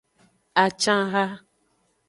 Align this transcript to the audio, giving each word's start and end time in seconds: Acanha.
Acanha. 0.63 1.23